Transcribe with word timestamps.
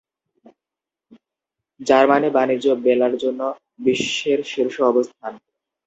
Germany 1.79 2.29
বাণিজ্য 2.35 2.67
মেলার 2.83 3.13
জন্য 3.23 3.41
বিশ্বের 3.79 4.39
শীর্ষ 4.51 4.75
অবস্থান। 4.91 5.33